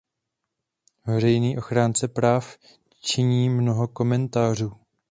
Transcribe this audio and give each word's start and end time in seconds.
Veřejný 1.05 1.57
ochránce 1.57 2.07
práv 2.07 2.57
činí 3.01 3.49
mnoho 3.49 3.87
komentářů. 3.87 4.73